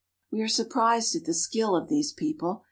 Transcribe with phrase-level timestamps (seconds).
[0.31, 2.59] We are surprised at the skill of these people.